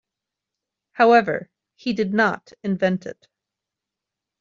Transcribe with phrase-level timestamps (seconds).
[0.93, 3.27] However, he did not invent it.